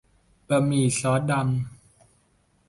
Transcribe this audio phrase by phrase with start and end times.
[0.47, 1.39] บะหมี่ซอสดำ